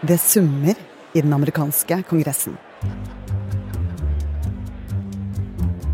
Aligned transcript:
Det 0.00 0.18
summer 0.18 0.74
i 1.12 1.20
den 1.20 1.32
amerikanske 1.32 2.02
kongressen. 2.08 2.54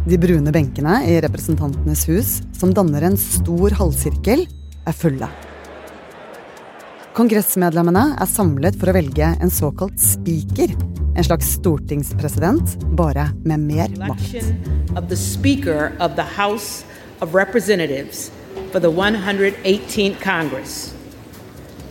De 0.04 0.18
brune 0.20 0.52
benkene 0.52 0.98
i 1.08 1.14
Representantenes 1.24 2.02
hus, 2.10 2.32
som 2.52 2.74
danner 2.76 3.06
en 3.08 3.16
stor 3.16 3.72
halvsirkel, 3.78 4.44
er 4.84 4.92
fulle. 4.92 5.28
Kongressmedlemmene 7.16 8.02
er 8.20 8.28
samlet 8.28 8.76
for 8.76 8.92
å 8.92 8.96
velge 8.98 9.30
en 9.40 9.52
såkalt 9.52 9.96
speaker, 10.00 10.76
En 11.14 11.22
slags 11.24 11.46
stortingspresident, 11.54 12.72
bare 12.98 13.28
med 13.46 13.60
mer 13.62 13.88
makt. 14.02 14.34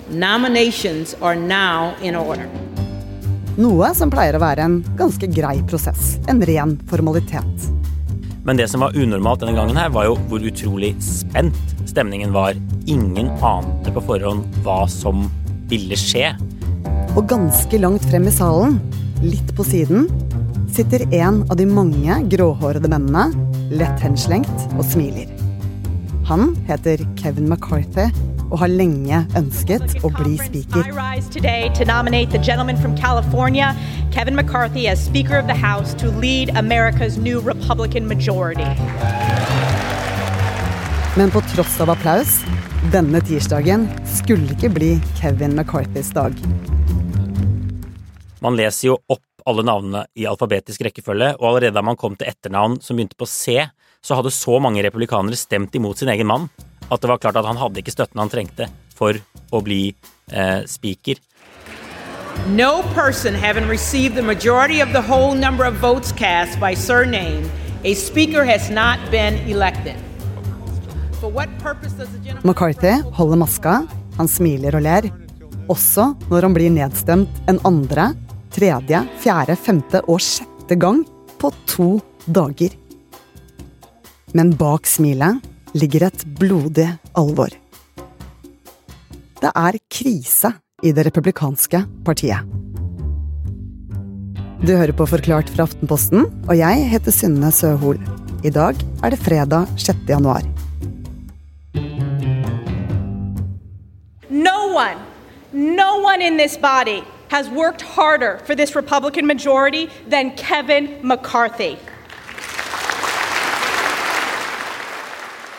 Nominations 0.09 1.15
are 1.21 1.35
now 1.35 1.93
in 2.01 2.15
order. 2.15 2.49
Noe 3.55 3.93
som 3.95 4.11
pleier 4.11 4.35
å 4.35 4.41
være 4.43 4.65
en 4.65 4.75
ganske 4.99 5.29
grei 5.31 5.61
prosess. 5.69 6.17
En 6.27 6.41
ren 6.43 6.75
formalitet. 6.89 7.67
Men 8.43 8.59
det 8.59 8.67
som 8.67 8.83
var 8.83 8.97
unormalt 8.99 9.39
denne 9.39 9.55
gangen, 9.55 9.79
her 9.79 9.93
var 9.95 10.09
jo 10.09 10.17
hvor 10.27 10.43
utrolig 10.43 10.91
spent 11.03 11.55
stemningen 11.87 12.33
var. 12.35 12.57
Ingen 12.83 13.31
ante 13.39 13.93
på 13.95 14.03
forhånd 14.03 14.59
hva 14.65 14.81
som 14.91 15.29
ville 15.71 15.95
skje. 15.95 16.33
Og 17.15 17.23
ganske 17.29 17.79
langt 17.79 18.03
frem 18.09 18.27
i 18.27 18.35
salen, 18.35 18.81
litt 19.23 19.55
på 19.55 19.63
siden, 19.63 20.09
sitter 20.73 21.05
en 21.15 21.43
av 21.47 21.55
de 21.61 21.69
mange 21.69 22.19
gråhårede 22.33 22.91
mennene, 22.91 23.29
lett 23.71 24.03
henslengt 24.03 24.67
og 24.73 24.83
smiler. 24.89 25.31
Han 26.27 26.57
heter 26.67 27.05
Kevin 27.19 27.47
McCarthy 27.47 28.09
og 28.53 28.61
har 28.61 28.69
lenge 28.69 29.23
ønsket 29.35 29.97
å 30.05 30.11
bli 30.13 30.37
speaker. 30.37 30.85
Kevin 34.13 34.35
McCarthy 34.35 34.85
as 34.87 35.03
Speaker 35.03 35.39
of 35.39 35.47
the 35.47 35.55
House 35.55 35.95
to 35.95 36.11
lead 36.21 36.51
America's 36.55 37.17
new 37.17 37.41
Republican 37.41 38.07
majority. 38.07 38.69
Men 41.17 41.31
på 41.31 41.41
tross 41.41 41.79
av 41.81 41.89
applaus, 41.89 42.39
denne 42.93 43.21
tirsdagen 43.25 43.87
skulle 44.19 44.53
ikke 44.53 44.69
bli 44.73 44.91
Kevin 45.17 45.57
McCarthys 45.57 46.13
dag. 46.13 46.37
Man 48.41 48.57
leser 48.59 48.91
jo 48.91 48.99
opp 49.09 49.25
alle 49.49 49.65
navnene 49.65 50.05
i 50.13 50.27
alfabetisk 50.29 50.85
rekkefølge, 50.85 51.33
og 51.39 51.47
allerede 51.49 51.75
da 51.75 51.83
man 51.85 51.97
kom 51.99 52.13
til 52.19 52.29
etternavn 52.29 52.77
som 52.83 52.97
begynte 52.97 53.17
på 53.19 53.27
C, 53.29 53.63
så 54.03 54.19
hadde 54.19 54.33
så 54.35 54.59
mange 54.61 54.83
republikanere 54.85 55.39
stemt 55.39 55.75
imot 55.75 56.01
sin 56.01 56.11
egen 56.13 56.29
mann 56.29 56.49
at 56.91 57.01
det 57.01 57.09
var 57.09 57.21
klart 57.21 57.37
at 57.39 57.45
han 57.45 57.59
hadde 57.59 57.79
ikke 57.81 57.93
støtten 57.93 58.21
han 58.21 58.31
trengte 58.31 58.69
for 58.95 59.17
å 59.51 59.61
bli 59.63 59.93
eh, 60.31 60.63
speaker. 60.69 61.19
No 62.47 62.83
person 62.93 63.33
having 63.33 63.67
received 63.69 64.15
the 64.15 64.21
majority 64.21 64.81
of 64.81 64.91
the 64.91 65.01
whole 65.01 65.35
number 65.35 65.65
of 65.65 65.75
votes 65.75 66.11
cast 66.11 66.59
by 66.59 66.73
surname, 66.73 67.49
a 67.83 67.93
speaker 67.93 68.43
has 68.43 68.69
not 68.69 68.99
been 69.11 69.35
elected. 69.47 69.95
McCarthy 72.43 73.01
holder 73.15 73.37
maska, 73.39 73.87
han 74.17 74.27
smiler 74.27 74.75
og 74.75 74.83
ler. 74.83 75.07
Også 75.71 76.09
når 76.27 76.49
han 76.49 76.55
blir 76.57 76.73
nedstemt 76.73 77.37
en 77.47 77.61
andre, 77.63 78.09
tredje, 78.51 78.99
fjerde, 79.23 79.55
femte 79.55 80.01
og 80.11 80.19
sjette 80.19 80.75
gang 80.75 80.99
på 81.39 81.53
to 81.69 81.87
dager. 82.27 82.75
Men 84.35 84.51
bak 84.59 84.89
smilet 84.89 85.39
ligger 85.73 86.07
et 86.07 86.25
blodig 86.39 86.87
alvor. 87.17 87.53
Det 89.41 89.51
er 89.51 89.79
krise 89.91 90.53
i 90.83 90.91
det 90.95 91.05
republikanske 91.07 91.83
partiet. 92.05 92.45
Du 94.63 94.71
hører 94.71 94.95
på 94.95 95.05
Forklart 95.05 95.49
fra 95.51 95.65
Aftenposten, 95.67 96.29
og 96.47 96.57
jeg 96.57 96.85
heter 96.89 97.11
Synne 97.11 97.51
Søhol. 97.51 97.99
I 98.43 98.49
dag 98.49 98.79
er 99.03 99.09
det 99.11 99.19
fredag 99.19 99.67
6. 99.77 99.97
januar. 100.09 100.41
No 104.29 104.71
one, 104.71 104.99
no 105.51 105.99
one 105.99 106.21
in 106.21 106.37
this 106.37 106.57
body 106.57 107.03
has 107.29 107.49
worked 107.49 107.81
harder 107.81 108.39
for 108.45 108.55
this 108.55 108.75
Republican 108.75 109.25
majority 109.25 109.87
than 110.09 110.31
Kevin 110.37 110.87
McCarthy. 111.03 111.75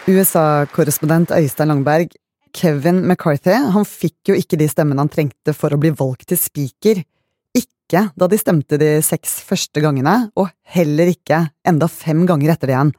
USA-korrespondent 0.05 1.31
Øystein 1.33 1.71
Langberg, 1.71 2.11
Kevin 2.53 2.99
McCarthy 3.09 3.55
han 3.73 3.87
fikk 3.89 4.29
jo 4.29 4.35
ikke 4.37 4.59
de 4.61 4.67
stemmene 4.69 5.01
han 5.01 5.09
trengte 5.09 5.55
for 5.57 5.73
å 5.73 5.79
bli 5.81 5.95
valgt 5.97 6.29
til 6.29 6.39
speaker. 6.39 7.01
Ikke 7.57 8.03
da 8.13 8.29
de 8.29 8.39
stemte 8.39 8.77
de 8.81 8.91
seks 9.05 9.39
første 9.49 9.81
gangene, 9.81 10.29
og 10.37 10.51
heller 10.77 11.09
ikke 11.09 11.41
enda 11.65 11.89
fem 11.89 12.27
ganger 12.29 12.53
etter 12.53 12.69
det 12.69 12.77
igjen. 12.77 12.93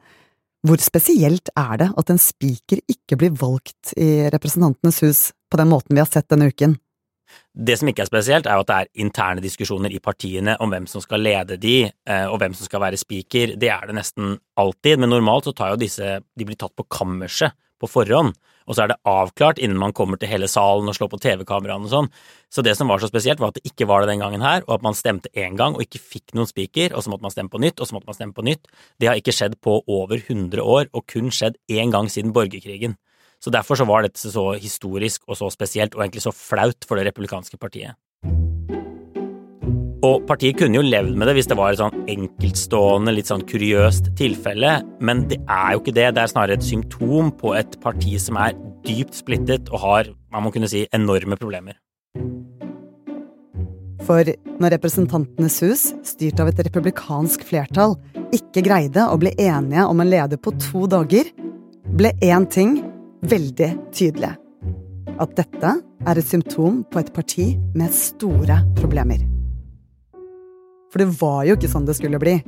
Hvor 0.66 0.82
spesielt 0.82 1.52
er 1.54 1.78
det 1.84 1.88
at 1.94 2.10
en 2.10 2.18
speaker 2.18 2.82
ikke 2.90 3.20
blir 3.20 3.38
valgt 3.38 3.94
i 3.94 4.26
Representantenes 4.34 4.98
hus 5.06 5.22
på 5.46 5.62
den 5.62 5.70
måten 5.70 5.94
vi 5.94 6.02
har 6.02 6.10
sett 6.10 6.26
denne 6.32 6.50
uken? 6.50 6.74
Det 7.56 7.78
som 7.80 7.88
ikke 7.88 8.04
er 8.04 8.10
spesielt, 8.10 8.46
er 8.46 8.58
jo 8.58 8.64
at 8.64 8.70
det 8.70 8.78
er 8.78 9.04
interne 9.06 9.44
diskusjoner 9.44 9.92
i 9.94 10.00
partiene 10.02 10.56
om 10.60 10.72
hvem 10.72 10.88
som 10.90 11.00
skal 11.04 11.22
lede 11.24 11.56
de, 11.60 11.76
eh, 11.88 12.26
og 12.28 12.38
hvem 12.42 12.56
som 12.56 12.68
skal 12.68 12.82
være 12.84 13.00
speaker. 13.00 13.54
Det 13.56 13.70
er 13.72 13.86
det 13.88 13.96
nesten 13.96 14.36
alltid, 14.60 15.00
men 15.00 15.14
normalt 15.14 15.48
så 15.48 15.54
tar 15.56 15.72
jo 15.72 15.80
disse 15.80 16.18
De 16.36 16.44
blir 16.44 16.58
tatt 16.60 16.76
på 16.76 16.84
kammerset 16.92 17.56
på 17.80 17.88
forhånd, 17.88 18.34
og 18.66 18.74
så 18.74 18.82
er 18.82 18.90
det 18.90 18.98
avklart 19.06 19.60
innen 19.62 19.78
man 19.78 19.94
kommer 19.96 20.18
til 20.18 20.30
hele 20.30 20.48
salen 20.50 20.88
og 20.88 20.96
slår 20.96 21.10
på 21.12 21.20
TV-kameraene 21.22 21.86
og 21.86 21.92
sånn. 21.92 22.08
Så 22.52 22.64
det 22.64 22.74
som 22.78 22.90
var 22.90 23.02
så 23.02 23.10
spesielt, 23.10 23.40
var 23.40 23.52
at 23.52 23.60
det 23.60 23.70
ikke 23.70 23.88
var 23.88 24.02
det 24.02 24.10
den 24.10 24.24
gangen 24.24 24.44
her, 24.44 24.64
og 24.66 24.78
at 24.78 24.86
man 24.86 24.96
stemte 24.96 25.30
én 25.36 25.58
gang 25.58 25.76
og 25.76 25.84
ikke 25.84 26.02
fikk 26.02 26.34
noen 26.36 26.50
speaker, 26.50 26.96
og 26.96 27.04
så 27.04 27.12
måtte 27.12 27.28
man 27.28 27.34
stemme 27.34 27.52
på 27.52 27.60
nytt, 27.62 27.80
og 27.80 27.88
så 27.88 27.96
måtte 27.96 28.10
man 28.10 28.18
stemme 28.18 28.36
på 28.36 28.46
nytt. 28.48 28.66
Det 29.00 29.10
har 29.10 29.20
ikke 29.20 29.34
skjedd 29.36 29.58
på 29.62 29.78
over 29.84 30.18
100 30.18 30.64
år, 30.64 30.88
og 30.92 31.06
kun 31.12 31.30
skjedd 31.34 31.60
én 31.70 31.92
gang 31.94 32.10
siden 32.12 32.34
borgerkrigen. 32.36 32.96
Så 33.42 33.52
derfor 33.52 33.78
så 33.78 33.86
var 33.88 34.06
dette 34.06 34.20
så 34.20 34.48
historisk 34.58 35.22
og 35.28 35.38
så 35.38 35.50
spesielt, 35.52 35.94
og 35.94 36.04
egentlig 36.04 36.24
så 36.24 36.34
flaut 36.34 36.86
for 36.88 36.98
det 36.98 37.06
republikanske 37.10 37.58
partiet. 37.60 37.96
Og 40.06 40.22
partiet 40.28 40.58
kunne 40.60 40.76
jo 40.76 40.84
levd 40.84 41.16
med 41.18 41.26
det 41.28 41.34
hvis 41.38 41.48
det 41.50 41.56
var 41.58 41.72
et 41.72 41.80
sånn 41.80 42.04
enkeltstående, 42.12 43.14
litt 43.16 43.30
sånn 43.30 43.46
kuriøst 43.48 44.12
tilfelle, 44.18 44.78
men 45.00 45.24
det 45.30 45.40
er 45.48 45.74
jo 45.74 45.82
ikke 45.82 45.96
det. 45.96 46.10
Det 46.14 46.22
er 46.22 46.30
snarere 46.30 46.58
et 46.60 46.66
symptom 46.66 47.32
på 47.40 47.54
et 47.58 47.78
parti 47.82 48.14
som 48.22 48.38
er 48.40 48.54
dypt 48.86 49.16
splittet 49.18 49.72
og 49.72 49.82
har, 49.82 50.12
man 50.30 50.46
må 50.46 50.52
kunne 50.54 50.70
si, 50.70 50.84
enorme 50.94 51.38
problemer. 51.40 51.80
For 54.06 54.28
når 54.60 54.76
Representantenes 54.76 55.56
hus, 55.64 55.88
styrt 56.06 56.38
av 56.38 56.52
et 56.52 56.60
republikansk 56.68 57.42
flertall, 57.48 57.96
ikke 58.36 58.62
greide 58.68 59.08
å 59.10 59.16
bli 59.18 59.32
enige 59.42 59.86
om 59.88 60.02
en 60.02 60.12
leder 60.12 60.38
på 60.38 60.54
to 60.68 60.84
dager, 60.90 61.32
ble 61.96 62.12
én 62.22 62.46
ting 62.52 62.76
veldig 63.30 63.70
tydelig. 63.94 64.34
At 65.16 65.32
dette 65.38 65.72
er 66.06 66.18
et 66.20 66.28
symptom 66.28 66.82
på 66.92 67.00
et 67.00 67.12
parti 67.14 67.54
med 67.76 67.94
store 67.94 68.60
problemer. 68.76 69.22
For 70.92 71.02
det 71.02 71.18
var 71.20 71.42
jo 71.48 71.56
ikke 71.56 71.70
sånn 71.72 71.88
det 71.88 71.96
skulle 71.98 72.20
bli. 72.22 72.38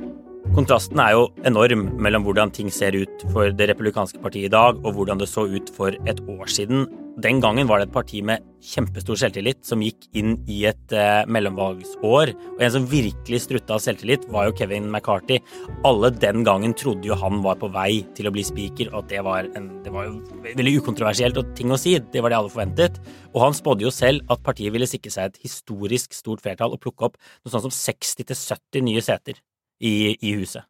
Kontrasten 0.55 1.01
er 1.03 1.13
jo 1.13 1.27
enorm 1.45 1.83
mellom 2.01 2.23
hvordan 2.25 2.53
ting 2.55 2.71
ser 2.73 2.95
ut 2.97 3.25
for 3.33 3.51
det 3.53 3.67
republikanske 3.69 4.21
partiet 4.23 4.47
i 4.47 4.53
dag, 4.53 4.79
og 4.81 4.95
hvordan 4.95 5.19
det 5.21 5.27
så 5.29 5.45
ut 5.45 5.69
for 5.75 5.93
et 6.09 6.21
år 6.25 6.49
siden. 6.49 6.87
Den 7.19 7.41
gangen 7.43 7.67
var 7.67 7.81
det 7.81 7.89
et 7.89 7.95
parti 7.95 8.19
med 8.23 8.43
kjempestor 8.63 9.17
selvtillit 9.19 9.65
som 9.67 9.81
gikk 9.83 10.05
inn 10.15 10.37
i 10.47 10.61
et 10.69 10.93
eh, 10.95 11.25
mellomvalgsår. 11.27 12.31
Og 12.53 12.61
en 12.63 12.71
som 12.71 12.85
virkelig 12.87 13.41
strutta 13.43 13.75
av 13.75 13.81
selvtillit, 13.83 14.27
var 14.31 14.47
jo 14.47 14.55
Kevin 14.55 14.87
McCarthy. 14.87 15.39
Alle 15.87 16.13
den 16.15 16.45
gangen 16.47 16.75
trodde 16.79 17.09
jo 17.09 17.17
han 17.19 17.41
var 17.43 17.59
på 17.59 17.71
vei 17.73 18.05
til 18.15 18.29
å 18.29 18.33
bli 18.35 18.45
speaker, 18.47 18.93
og 18.93 19.01
at 19.01 19.11
det 19.11 19.25
var, 19.25 19.49
en, 19.59 19.67
det 19.83 19.91
var 19.95 20.07
jo 20.07 20.39
veldig 20.45 20.75
ukontroversielt 20.79 21.41
og 21.41 21.51
ting 21.59 21.75
å 21.75 21.81
si. 21.81 21.97
Det 21.99 22.23
var 22.23 22.31
det 22.31 22.39
alle 22.39 22.53
forventet. 22.53 23.03
Og 23.33 23.43
han 23.43 23.57
spådde 23.57 23.87
jo 23.89 23.93
selv 23.95 24.31
at 24.31 24.45
partiet 24.45 24.75
ville 24.75 24.87
sikre 24.87 25.11
seg 25.17 25.33
et 25.33 25.43
historisk 25.49 26.15
stort 26.15 26.45
flertall 26.45 26.77
og 26.77 26.83
plukke 26.85 27.09
opp 27.09 27.19
noe 27.19 27.51
sånt 27.51 27.67
som 27.67 27.75
60-70 27.75 28.87
nye 28.87 29.03
seter 29.03 29.43
i, 29.83 30.15
i 30.15 30.35
huset. 30.39 30.63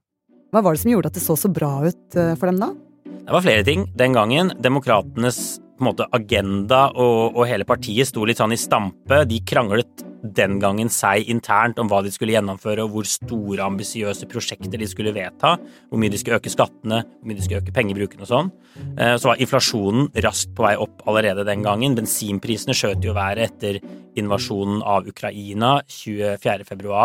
Hva 0.50 0.66
var 0.66 0.74
det 0.74 0.82
som 0.82 0.96
gjorde 0.96 1.14
at 1.14 1.18
det 1.20 1.28
så 1.30 1.38
så 1.38 1.54
bra 1.54 1.76
ut 1.86 2.18
eh, 2.18 2.34
for 2.40 2.50
dem, 2.50 2.64
da? 2.64 2.74
Det 3.20 3.34
var 3.36 3.46
flere 3.46 3.66
ting 3.68 3.90
den 3.94 4.18
gangen. 4.18 4.56
Demokratenes 4.58 5.60
på 5.80 5.86
en 5.86 5.90
måte, 5.94 6.08
agenda 6.16 6.90
og, 6.92 7.38
og 7.38 7.48
hele 7.48 7.68
partiet 7.68 8.10
sto 8.10 8.26
litt 8.28 8.42
sånn 8.42 8.56
i 8.56 8.60
stampe. 8.60 9.24
De 9.30 9.40
kranglet 9.48 10.06
den 10.20 10.58
gangen 10.60 10.90
seg 10.92 11.30
internt 11.32 11.80
om 11.80 11.88
hva 11.90 12.02
de 12.04 12.12
skulle 12.12 12.34
gjennomføre, 12.36 12.84
og 12.84 12.94
hvor 12.94 13.08
store, 13.08 13.64
ambisiøse 13.64 14.28
prosjekter 14.30 14.80
de 14.80 14.88
skulle 14.90 15.14
vedta. 15.16 15.56
Hvor 15.90 16.02
mye 16.02 16.12
de 16.12 16.20
skulle 16.20 16.40
øke 16.40 16.52
skattene, 16.52 17.02
hvor 17.08 17.30
mye 17.30 17.40
de 17.40 17.46
skulle 17.46 17.62
øke 17.64 17.76
pengebruken 17.76 18.26
og 18.26 18.30
sånn. 18.30 18.52
Eh, 18.98 19.16
så 19.16 19.32
var 19.32 19.42
inflasjonen 19.42 20.10
raskt 20.26 20.54
på 20.58 20.66
vei 20.68 20.76
opp 20.82 21.06
allerede 21.10 21.48
den 21.48 21.64
gangen. 21.66 21.96
Bensinprisene 21.98 22.76
skjøt 22.78 23.06
jo 23.06 23.16
været 23.18 23.48
etter 23.48 23.80
invasjonen 24.20 24.84
av 24.84 25.08
Ukraina 25.08 25.78
24.2. 25.88 27.00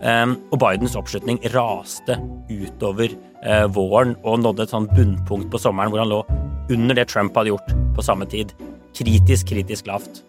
Eh, 0.00 0.36
og 0.50 0.60
Bidens 0.62 0.98
oppslutning 0.98 1.40
raste 1.54 2.18
utover 2.50 3.14
eh, 3.44 3.66
våren 3.70 4.16
og 4.24 4.42
nådde 4.42 4.66
et 4.66 4.74
sånn 4.74 4.90
bunnpunkt 4.90 5.52
på 5.52 5.62
sommeren 5.62 5.94
hvor 5.94 6.02
han 6.02 6.10
lå 6.10 6.24
under 6.70 6.98
det 6.98 7.08
Trump 7.10 7.34
hadde 7.34 7.54
gjort 7.54 7.79
på 7.96 8.02
samme 8.06 8.26
tid. 8.30 8.54
Kritisk, 8.96 9.52
kritisk 9.52 9.86
lavt. 9.90 10.24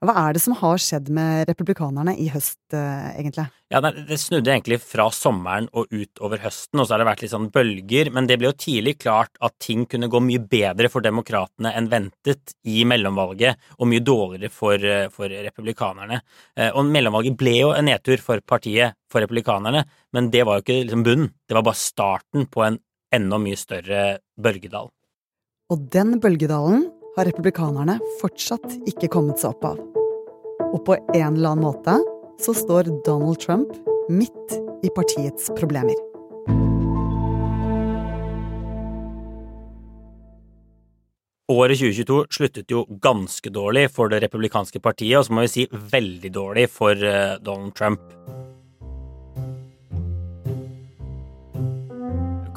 Hva 0.00 0.14
er 0.16 0.32
det 0.32 0.40
som 0.40 0.54
har 0.56 0.78
skjedd 0.80 1.10
med 1.12 1.50
republikanerne 1.50 2.14
i 2.16 2.30
høst, 2.32 2.56
eh, 2.72 3.08
egentlig? 3.20 3.50
Ja, 3.68 3.82
Det 3.82 4.16
snudde 4.16 4.48
egentlig 4.48 4.80
fra 4.80 5.10
sommeren 5.10 5.68
og 5.74 5.92
utover 5.92 6.38
høsten, 6.40 6.80
og 6.80 6.86
så 6.86 6.94
har 6.94 6.98
det 7.00 7.06
vært 7.06 7.22
litt 7.22 7.32
sånn 7.34 7.50
bølger. 7.52 8.10
Men 8.10 8.26
det 8.26 8.38
ble 8.38 8.48
jo 8.48 8.56
tidlig 8.56 8.98
klart 8.98 9.36
at 9.42 9.58
ting 9.58 9.84
kunne 9.84 10.08
gå 10.08 10.18
mye 10.24 10.40
bedre 10.40 10.88
for 10.88 11.02
demokratene 11.02 11.74
enn 11.76 11.90
ventet 11.90 12.54
i 12.64 12.82
mellomvalget, 12.84 13.56
og 13.78 13.88
mye 13.88 14.00
dårligere 14.00 14.50
for, 14.50 14.74
eh, 14.76 15.08
for 15.08 15.28
republikanerne. 15.28 16.22
Eh, 16.56 16.70
og 16.70 16.86
mellomvalget 16.86 17.36
ble 17.36 17.60
jo 17.60 17.72
en 17.72 17.84
nedtur 17.84 18.18
for 18.20 18.40
partiet, 18.40 18.94
for 19.10 19.20
republikanerne, 19.20 19.84
men 20.14 20.30
det 20.30 20.46
var 20.46 20.60
jo 20.60 20.62
ikke 20.62 20.88
liksom 20.88 21.04
bunnen. 21.04 21.32
Det 21.46 21.54
var 21.54 21.62
bare 21.62 21.74
starten 21.74 22.46
på 22.46 22.64
en 22.66 22.78
enda 23.12 23.36
mye 23.36 23.56
større 23.56 24.20
bølgedal. 24.40 24.88
Og 25.70 25.86
den 25.94 26.16
bølgedalen 26.18 26.88
har 27.14 27.28
republikanerne 27.28 28.00
fortsatt 28.18 28.66
ikke 28.90 29.10
kommet 29.12 29.38
seg 29.38 29.54
opp 29.54 29.68
av. 29.68 29.78
Og 30.70 30.82
på 30.86 30.96
en 30.98 31.36
eller 31.36 31.52
annen 31.52 31.66
måte 31.68 31.94
så 32.42 32.54
står 32.56 32.90
Donald 33.06 33.38
Trump 33.42 33.70
midt 34.10 34.56
i 34.82 34.90
partiets 34.96 35.50
problemer. 35.58 35.94
Året 41.50 41.80
2022 41.80 42.18
sluttet 42.30 42.70
jo 42.70 42.84
ganske 43.02 43.50
dårlig 43.50 43.88
for 43.94 44.10
det 44.10 44.22
republikanske 44.22 44.82
partiet, 44.82 45.18
og 45.18 45.26
så 45.26 45.34
må 45.34 45.46
vi 45.46 45.54
si 45.54 45.70
veldig 45.70 46.30
dårlig 46.34 46.68
for 46.70 46.94
eh, 46.94 47.38
Donald 47.42 47.74
Trump. 47.78 48.04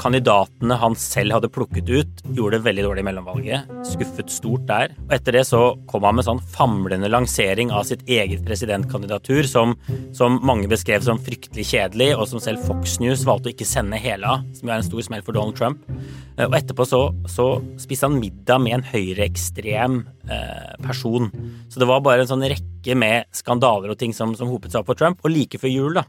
Kandidatene 0.03 0.75
han 0.81 0.95
selv 0.99 1.37
hadde 1.37 1.49
plukket 1.53 1.87
ut, 1.87 2.23
gjorde 2.35 2.57
det 2.57 2.65
veldig 2.65 2.83
dårlig 2.83 3.03
i 3.03 3.05
mellomvalget. 3.07 3.69
Skuffet 3.87 4.33
stort 4.33 4.65
der. 4.67 4.91
Og 5.05 5.13
etter 5.15 5.37
det 5.37 5.45
så 5.47 5.61
kom 5.87 6.03
han 6.03 6.17
med 6.17 6.27
sånn 6.27 6.41
famlende 6.53 7.07
lansering 7.07 7.71
av 7.71 7.85
sitt 7.87 8.03
eget 8.11 8.43
presidentkandidatur, 8.43 9.47
som, 9.47 9.77
som 10.15 10.41
mange 10.43 10.67
beskrev 10.71 11.05
som 11.05 11.21
fryktelig 11.23 11.69
kjedelig, 11.71 12.09
og 12.17 12.27
som 12.27 12.43
selv 12.43 12.65
Fox 12.67 12.97
News 12.99 13.23
valgte 13.27 13.51
å 13.51 13.55
ikke 13.55 13.69
sende 13.69 14.01
hele 14.01 14.27
av, 14.27 14.43
som 14.57 14.67
er 14.67 14.81
en 14.81 14.89
stor 14.89 15.07
smell 15.07 15.23
for 15.23 15.39
Donald 15.39 15.55
Trump. 15.59 15.87
Eh, 16.35 16.49
og 16.49 16.59
etterpå 16.59 16.87
så, 16.89 17.05
så 17.31 17.47
spiste 17.79 18.09
han 18.09 18.19
middag 18.19 18.59
med 18.65 18.79
en 18.81 18.87
høyreekstrem 18.91 20.01
eh, 20.27 20.75
person. 20.83 21.31
Så 21.71 21.79
det 21.79 21.87
var 21.87 22.03
bare 22.03 22.25
en 22.25 22.33
sånn 22.33 22.43
rekke 22.43 22.99
med 22.99 23.31
skandaler 23.31 23.95
og 23.95 23.99
ting 24.03 24.11
som, 24.11 24.35
som 24.35 24.51
hopet 24.51 24.73
seg 24.73 24.83
opp 24.83 24.91
på 24.91 24.99
Trump. 24.99 25.23
Og 25.23 25.31
like 25.31 25.63
før 25.63 25.71
jul, 25.71 26.01
da, 26.01 26.03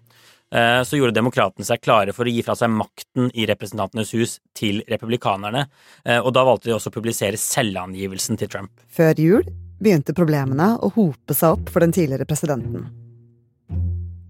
så 0.52 0.98
gjorde 0.98 1.16
demokratene 1.16 1.66
seg 1.66 1.80
klare 1.82 2.12
for 2.14 2.28
å 2.28 2.30
gi 2.30 2.42
fra 2.46 2.54
seg 2.58 2.70
makten 2.70 3.30
i 3.34 3.46
Representantenes 3.50 4.12
hus 4.14 4.38
til 4.54 4.82
republikanerne, 4.90 5.66
eh, 6.04 6.20
og 6.20 6.32
da 6.36 6.44
valgte 6.46 6.70
de 6.70 6.76
også 6.76 6.92
å 6.92 6.94
publisere 6.94 7.40
selvangivelsen 7.40 8.38
til 8.38 8.52
Trump. 8.52 8.70
Før 8.86 9.18
jul 9.18 9.48
begynte 9.82 10.14
problemene 10.14 10.74
å 10.78 10.92
hope 10.94 11.34
seg 11.34 11.58
opp 11.58 11.72
for 11.74 11.84
den 11.84 11.94
tidligere 11.94 12.28
presidenten. 12.28 12.86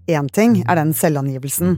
Én 0.09 0.29
ting 0.29 0.63
er 0.67 0.77
den 0.77 0.93
selvangivelsen, 0.93 1.77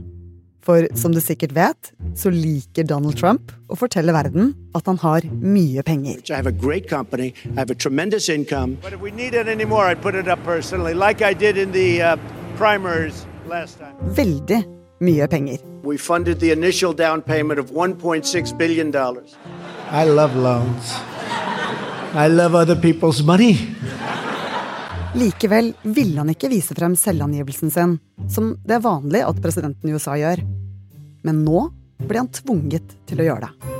for 0.60 0.84
som 1.00 1.14
du 1.14 1.20
sikkert 1.24 1.54
vet, 1.56 1.92
så 2.16 2.28
liker 2.32 2.84
Donald 2.84 3.16
Trump 3.16 3.52
å 3.72 3.76
fortelle 3.78 4.12
verden 4.12 4.54
at 4.76 4.88
han 4.90 4.98
har 5.00 5.24
mye 5.28 5.84
penger. 5.86 6.20
I 6.28 6.36
have 6.36 6.46
a 6.46 6.52
great 6.52 6.88
company, 6.88 7.32
I 7.54 7.60
have 7.60 7.70
a 7.70 7.74
tremendous 7.74 8.28
income. 8.28 8.76
But 8.82 8.92
if 8.92 9.00
we 9.00 9.10
need 9.10 9.34
it 9.34 9.48
anymore, 9.48 9.86
I'd 9.86 10.02
put 10.02 10.14
it 10.14 10.28
up 10.28 10.42
personally, 10.44 10.94
like 10.94 11.22
I 11.22 11.32
did 11.32 11.56
in 11.56 11.72
the 11.72 12.02
uh, 12.02 12.16
primaries. 12.56 13.27
Veldig 13.48 14.58
mye 15.00 15.28
penger. 15.28 15.58
We 15.82 15.96
funded 15.98 16.40
the 16.40 16.52
initial 16.52 16.92
down 16.92 17.22
payment 17.22 17.60
of 17.60 17.70
1.6 17.70 18.58
billion 18.58 18.90
dollars. 18.90 19.36
I 19.90 20.04
love 20.04 20.36
loans. 20.36 20.94
I 22.14 22.28
love 22.28 22.54
other 22.54 22.76
people's 22.76 23.22
money. 23.24 23.56
Likevel 25.14 25.72
ville 25.82 26.20
han 26.20 26.30
ikke 26.30 26.50
vise 26.52 26.76
frem 26.76 26.96
selvangivelsen 26.96 27.72
sin, 27.72 27.96
som 28.28 28.52
det 28.64 28.76
er 28.78 28.84
vanlig 28.84 29.24
at 29.24 29.40
presidenten 29.42 29.88
i 29.88 29.96
USA 29.96 30.16
gjør. 30.20 30.44
Men 31.24 31.44
nå 31.44 31.68
ble 32.04 32.20
han 32.22 32.32
tvunget 32.32 32.98
til 33.08 33.24
å 33.24 33.28
gjøre 33.30 33.48
det. 33.48 33.77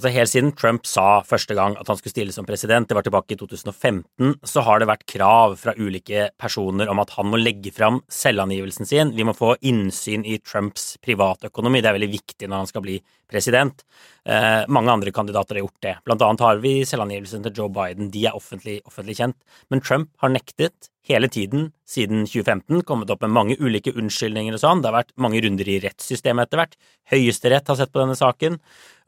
Altså 0.00 0.14
Helt 0.14 0.30
siden 0.32 0.54
Trump 0.56 0.86
sa 0.88 1.18
første 1.28 1.52
gang 1.52 1.74
at 1.76 1.88
han 1.90 1.98
skulle 1.98 2.14
stille 2.14 2.32
som 2.32 2.46
president, 2.48 2.86
det 2.88 2.96
var 2.96 3.04
tilbake 3.04 3.34
i 3.34 3.36
2015, 3.36 4.38
så 4.48 4.62
har 4.64 4.80
det 4.80 4.86
vært 4.88 5.04
krav 5.12 5.58
fra 5.60 5.74
ulike 5.76 6.30
personer 6.40 6.88
om 6.88 7.02
at 7.02 7.12
han 7.18 7.28
må 7.28 7.36
legge 7.36 7.68
fram 7.76 7.98
selvangivelsen 8.08 8.88
sin. 8.88 9.12
Vi 9.12 9.26
må 9.28 9.34
få 9.36 9.58
innsyn 9.60 10.24
i 10.24 10.38
Trumps 10.40 10.94
privatøkonomi. 11.04 11.82
Det 11.84 11.90
er 11.90 11.98
veldig 11.98 12.08
viktig 12.14 12.48
når 12.48 12.62
han 12.62 12.70
skal 12.70 12.86
bli 12.86 12.96
president. 13.28 13.84
Eh, 14.24 14.64
mange 14.72 14.94
andre 14.94 15.12
kandidater 15.12 15.58
har 15.58 15.66
gjort 15.66 15.84
det. 15.84 15.94
Blant 16.08 16.24
annet 16.24 16.46
har 16.48 16.64
vi 16.64 16.74
selvangivelsen 16.88 17.44
til 17.44 17.60
Joe 17.60 17.68
Biden. 17.76 18.08
De 18.14 18.24
er 18.24 18.40
offentlig, 18.40 18.80
offentlig 18.88 19.18
kjent. 19.20 19.36
Men 19.68 19.84
Trump 19.84 20.14
har 20.24 20.32
nektet 20.32 20.88
hele 21.08 21.28
tiden 21.32 21.70
siden 21.88 22.26
2015, 22.28 22.82
kommet 22.86 23.10
opp 23.10 23.22
med 23.24 23.32
mange 23.34 23.56
ulike 23.60 23.92
unnskyldninger 23.96 24.54
og 24.56 24.62
sånn. 24.62 24.82
Det 24.82 24.90
har 24.90 24.98
vært 25.00 25.14
mange 25.20 25.40
runder 25.44 25.68
i 25.68 25.78
rettssystemet 25.82 26.48
etter 26.48 26.60
hvert. 26.60 26.76
Høyesterett 27.12 27.72
har 27.72 27.78
sett 27.80 27.92
på 27.92 28.02
denne 28.02 28.18
saken. 28.18 28.60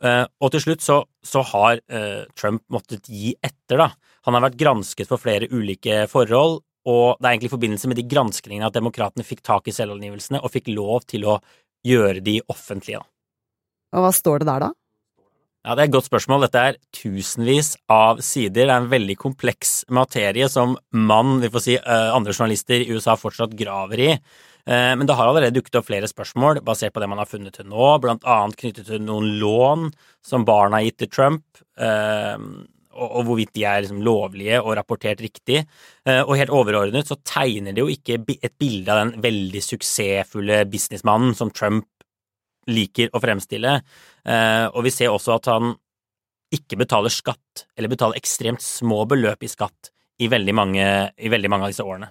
Eh, 0.02 0.24
og 0.40 0.54
til 0.54 0.64
slutt 0.64 0.84
så, 0.84 0.98
så 1.22 1.44
har 1.52 1.82
uh, 1.92 2.24
Trump 2.38 2.64
måttet 2.72 3.06
gi 3.12 3.34
etter, 3.38 3.84
da. 3.84 3.90
Han 4.26 4.38
har 4.38 4.46
vært 4.48 4.58
gransket 4.60 5.10
for 5.10 5.20
flere 5.20 5.50
ulike 5.52 6.04
forhold, 6.10 6.60
og 6.88 7.18
det 7.20 7.26
er 7.26 7.34
egentlig 7.34 7.52
i 7.52 7.56
forbindelse 7.56 7.90
med 7.90 7.98
de 8.00 8.08
granskningene 8.10 8.68
at 8.68 8.76
demokratene 8.76 9.26
fikk 9.26 9.44
tak 9.46 9.68
i 9.70 9.74
selvangivelsene 9.74 10.40
og 10.42 10.50
fikk 10.54 10.72
lov 10.74 11.06
til 11.10 11.28
å 11.30 11.38
gjøre 11.86 12.22
de 12.24 12.40
offentlige. 12.50 13.02
Da. 13.02 13.98
Og 13.98 14.06
hva 14.06 14.12
står 14.14 14.42
det 14.42 14.48
der, 14.48 14.66
da? 14.66 14.70
Ja, 15.62 15.76
Det 15.76 15.82
er 15.82 15.88
et 15.88 15.94
godt 15.94 16.11
spørsmål. 16.11 16.43
Dette 16.43 16.59
er 16.59 16.79
tusenvis 16.91 17.76
av 17.88 18.19
sider. 18.19 18.67
Det 18.67 18.70
er 18.70 18.81
en 18.82 18.91
veldig 18.91 19.17
kompleks 19.17 19.85
materie 19.88 20.49
som 20.50 20.76
man, 20.91 21.38
vi 21.41 21.50
får 21.55 21.62
si, 21.62 21.76
uh, 21.79 22.11
andre 22.17 22.35
journalister 22.35 22.82
i 22.82 22.91
USA 22.91 23.14
fortsatt 23.14 23.55
graver 23.55 24.03
i. 24.03 24.11
Eh, 24.67 24.93
men 24.97 25.09
det 25.09 25.17
har 25.19 25.26
allerede 25.26 25.56
dukket 25.56 25.81
opp 25.81 25.88
flere 25.88 26.06
spørsmål 26.11 26.61
basert 26.62 26.94
på 26.94 27.03
det 27.03 27.09
man 27.11 27.19
har 27.19 27.31
funnet 27.31 27.56
til 27.56 27.67
nå, 27.67 27.87
blant 28.03 28.23
annet 28.23 28.59
knyttet 28.61 28.87
til 28.87 29.03
noen 29.03 29.32
lån 29.41 29.88
som 30.23 30.47
barna 30.47 30.79
har 30.79 30.87
gitt 30.87 31.00
til 31.03 31.11
Trump, 31.11 31.43
eh, 31.75 32.37
og 32.93 33.25
hvorvidt 33.26 33.55
de 33.56 33.64
er 33.67 33.82
liksom 33.82 34.03
lovlige 34.05 34.61
og 34.61 34.76
rapportert 34.76 35.23
riktig. 35.25 35.64
Eh, 36.06 36.20
og 36.20 36.37
helt 36.38 36.53
overordnet 36.55 37.09
så 37.09 37.17
tegner 37.26 37.75
det 37.75 37.82
jo 37.82 37.91
ikke 37.91 38.20
et 38.20 38.55
bilde 38.61 38.93
av 38.93 39.00
den 39.00 39.23
veldig 39.25 39.62
suksessfulle 39.64 40.62
businessmannen 40.70 41.35
som 41.35 41.50
Trump 41.50 41.88
liker 42.70 43.11
å 43.14 43.20
fremstille. 43.23 43.79
Og 44.75 44.81
vi 44.87 44.93
ser 44.94 45.11
også 45.11 45.37
at 45.38 45.49
han 45.50 45.73
ikke 46.53 46.76
betaler 46.82 47.12
skatt, 47.12 47.64
eller 47.76 47.91
betaler 47.93 48.20
ekstremt 48.20 48.62
små 48.62 49.03
beløp 49.09 49.43
i 49.43 49.50
skatt, 49.50 49.91
i 50.20 50.29
veldig 50.31 50.55
mange, 50.55 50.85
i 51.17 51.31
veldig 51.32 51.50
mange 51.50 51.66
av 51.66 51.73
disse 51.73 51.87
årene. 51.87 52.11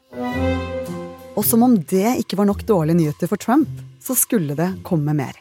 Og 1.38 1.46
som 1.48 1.64
om 1.64 1.78
det 1.78 2.18
ikke 2.24 2.40
var 2.40 2.50
nok 2.50 2.66
dårlige 2.68 2.98
nyheter 2.98 3.30
for 3.32 3.40
Trump, 3.40 3.70
så 4.02 4.18
skulle 4.18 4.58
det 4.58 4.72
komme 4.84 5.14
mer. 5.16 5.38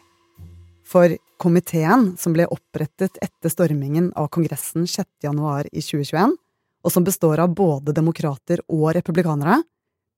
For 0.87 1.17
komiteen 1.41 2.13
som 2.21 2.35
ble 2.37 2.47
opprettet 2.51 3.19
etter 3.25 3.53
stormingen 3.53 4.11
av 4.19 4.29
Kongressen 4.35 4.87
6.1 4.91 5.71
i 5.73 5.83
2021, 5.83 6.37
og 6.81 6.93
som 6.93 7.05
består 7.05 7.43
av 7.43 7.53
både 7.57 7.95
demokrater 7.97 8.63
og 8.69 8.91
republikanere, 8.97 9.61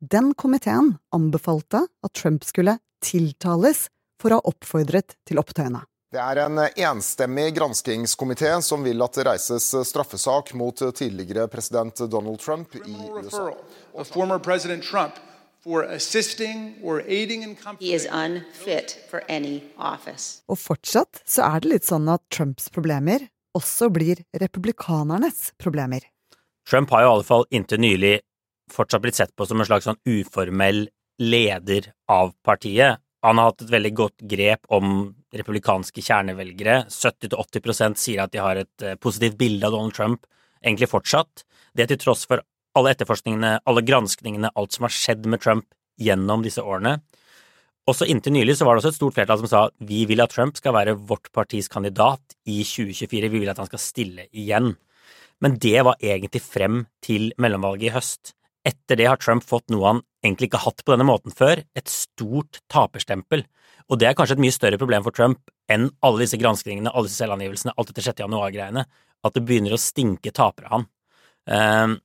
den 0.03 0.33
komiteen 0.35 0.97
anbefalte 1.15 1.85
at 1.87 2.15
Trump 2.19 2.43
skulle 2.47 2.77
tiltales 3.03 3.87
for 4.23 4.35
å 4.35 4.39
ha 4.39 4.53
oppfordret 4.53 5.17
til 5.29 5.43
opptøyene. 5.43 5.83
Det 6.13 6.21
er 6.21 6.43
en 6.43 6.61
enstemmig 6.61 7.55
granskingskomité 7.57 8.51
som 8.61 8.83
vil 8.85 9.01
at 9.01 9.17
det 9.17 9.25
reises 9.31 9.71
straffesak 9.89 10.53
mot 10.61 10.77
tidligere 10.93 11.47
president 11.49 12.05
Donald 12.13 12.41
Trump 12.41 12.77
i 12.77 12.97
USA. 13.17 13.49
for 15.63 15.83
assisting 15.85 16.75
or 16.83 17.03
aiding 17.07 17.43
in 17.43 17.57
He 17.79 17.95
is 17.95 18.07
unfit 18.07 18.99
for 19.11 19.23
any 19.29 19.63
office. 19.79 20.43
Og 20.51 20.59
fortsatt 20.59 21.23
så 21.25 21.47
er 21.47 21.63
det 21.63 21.71
litt 21.71 21.87
sånn 21.87 22.09
at 22.11 22.23
Trumps 22.35 22.67
problemer 22.75 23.29
også 23.57 23.89
blir 23.95 24.25
republikanernes 24.41 25.53
problemer. 25.63 26.03
Trump 26.69 26.91
har 26.91 27.05
jo 27.05 27.09
i 27.09 27.13
alle 27.13 27.29
fall 27.29 27.47
inntil 27.51 27.83
nylig 27.83 28.17
fortsatt 28.73 29.05
blitt 29.05 29.19
sett 29.19 29.35
på 29.37 29.47
som 29.47 29.61
en 29.61 29.69
slags 29.69 29.87
sånn 29.89 30.01
uformell 30.09 30.87
leder 31.23 31.93
av 32.11 32.33
partiet. 32.47 33.02
Han 33.23 33.39
har 33.39 33.53
hatt 33.53 33.63
et 33.65 33.73
veldig 33.73 33.93
godt 33.95 34.25
grep 34.31 34.67
om 34.75 35.13
republikanske 35.35 36.03
kjernevelgere. 36.03 36.83
70-80% 36.91 38.01
sier 38.01 38.25
at 38.25 38.33
de 38.35 38.43
har 38.43 38.59
et 38.59 38.87
eh, 38.87 38.99
positivt 38.99 39.39
bilde 39.41 39.69
av 39.69 39.77
Donald 39.77 39.95
Trump, 39.97 40.27
egentlig 40.63 40.91
fortsatt. 40.91 41.45
Det 41.77 41.87
til 41.91 42.01
tross 42.03 42.27
for 42.29 42.43
alle 42.79 42.93
etterforskningene, 42.95 43.59
alle 43.69 43.85
granskningene, 43.87 44.51
alt 44.59 44.75
som 44.75 44.89
har 44.89 44.95
skjedd 44.97 45.29
med 45.31 45.43
Trump 45.45 45.69
gjennom 46.01 46.43
disse 46.45 46.63
årene. 46.65 46.99
Også 47.91 48.07
inntil 48.07 48.37
nylig 48.37 48.55
så 48.59 48.67
var 48.67 48.77
det 48.77 48.83
også 48.83 48.93
et 48.93 48.99
stort 49.01 49.17
flertall 49.17 49.41
som 49.41 49.51
sa 49.51 49.63
vi 49.83 50.05
vil 50.07 50.23
at 50.23 50.31
Trump 50.35 50.59
skal 50.59 50.75
være 50.77 50.95
vårt 50.95 51.33
partis 51.35 51.67
kandidat 51.71 52.37
i 52.47 52.61
2024, 52.63 53.31
vi 53.31 53.43
vil 53.43 53.51
at 53.51 53.59
han 53.59 53.71
skal 53.71 53.83
stille 53.83 54.29
igjen. 54.31 54.75
Men 55.43 55.59
det 55.59 55.81
var 55.83 55.99
egentlig 55.99 56.43
frem 56.45 56.85
til 57.03 57.33
mellomvalget 57.43 57.91
i 57.91 57.95
høst. 57.97 58.37
Etter 58.69 59.01
det 59.01 59.09
har 59.11 59.19
Trump 59.19 59.45
fått 59.47 59.73
noe 59.75 59.89
han 59.89 60.05
egentlig 60.23 60.51
ikke 60.51 60.61
har 60.63 60.71
hatt 60.71 60.85
på 60.87 60.95
denne 60.95 61.09
måten 61.09 61.35
før, 61.35 61.65
et 61.75 61.91
stort 61.91 62.61
taperstempel. 62.71 63.43
Og 63.91 63.99
det 63.99 64.07
er 64.09 64.15
kanskje 64.19 64.37
et 64.39 64.45
mye 64.45 64.55
større 64.55 64.79
problem 64.79 65.03
for 65.03 65.15
Trump 65.17 65.51
enn 65.73 65.89
alle 66.07 66.23
disse 66.23 66.39
granskningene, 66.39 66.93
alle 66.93 67.11
disse 67.11 67.25
selvangivelsene, 67.25 67.75
alt 67.75 67.91
dette 67.91 68.05
6. 68.07 68.23
januar-greiene, 68.23 68.87
at 69.23 69.35
det 69.35 69.43
begynner 69.47 69.75
å 69.75 69.83
stinke 69.83 70.31
tapere 70.35 70.71
han. 70.71 70.89
Um, 71.51 72.01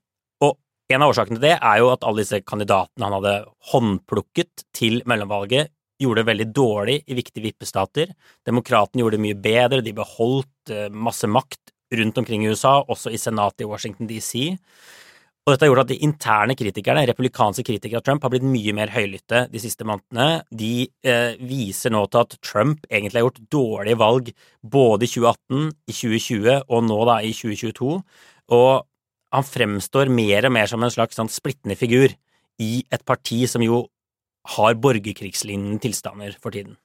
En 0.88 1.04
av 1.04 1.12
årsakene 1.12 1.36
til 1.36 1.50
det 1.50 1.56
er 1.58 1.80
jo 1.82 1.90
at 1.92 2.06
alle 2.08 2.24
disse 2.24 2.38
kandidatene 2.48 3.04
han 3.04 3.16
hadde 3.18 3.34
håndplukket 3.74 4.64
til 4.76 5.02
mellomvalget, 5.10 5.74
gjorde 6.00 6.22
det 6.22 6.30
veldig 6.30 6.46
dårlig 6.56 6.96
i 7.10 7.18
viktige 7.18 7.44
vippestater. 7.44 8.14
Demokratene 8.48 9.02
gjorde 9.02 9.18
det 9.18 9.26
mye 9.26 9.40
bedre, 9.42 9.82
de 9.84 9.96
beholdt 9.98 10.72
eh, 10.72 10.88
masse 10.94 11.28
makt 11.28 11.74
rundt 11.98 12.22
omkring 12.22 12.46
i 12.46 12.54
USA, 12.54 12.78
også 12.86 13.12
i 13.12 13.20
senatet 13.20 13.66
i 13.66 13.68
Washington 13.68 14.08
DC. 14.08 14.54
Og 15.48 15.54
dette 15.54 15.64
har 15.64 15.70
gjort 15.72 15.86
at 15.86 15.92
de 15.94 16.04
interne 16.04 16.56
kritikerne, 16.60 17.06
republikanske 17.08 17.64
kritikere 17.64 18.02
av 18.02 18.04
Trump, 18.04 18.26
har 18.26 18.34
blitt 18.34 18.44
mye 18.44 18.74
mer 18.76 18.92
høylytte 18.92 19.46
de 19.48 19.62
siste 19.64 19.86
månedene. 19.88 20.42
De 20.52 20.90
eh, 21.08 21.38
viser 21.40 21.94
nå 21.96 22.02
til 22.12 22.20
at 22.26 22.36
Trump 22.44 22.84
egentlig 22.92 23.22
har 23.22 23.30
gjort 23.30 23.46
dårlige 23.56 24.00
valg 24.02 24.32
både 24.60 25.08
i 25.08 25.14
2018, 25.14 25.70
i 25.88 25.96
2020 25.96 26.58
og 26.68 26.84
nå 26.90 26.98
da 27.08 27.16
i 27.24 27.32
2022. 27.32 27.94
Og 28.60 28.74
han 29.38 29.48
fremstår 29.48 30.12
mer 30.12 30.50
og 30.50 30.54
mer 30.58 30.68
som 30.68 30.84
en 30.84 30.92
slags 30.92 31.16
sånn 31.16 31.32
splittende 31.32 31.80
figur 31.80 32.12
i 32.60 32.72
et 32.92 33.08
parti 33.08 33.46
som 33.48 33.64
jo 33.64 33.86
har 34.58 34.76
borgerkrigslignende 34.84 35.80
tilstander 35.88 36.36
for 36.44 36.52
tiden. 36.52 36.76